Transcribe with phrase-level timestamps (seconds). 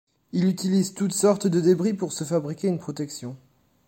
[0.31, 3.37] Il utilise toute sorte de débris pour se fabriquer une protection.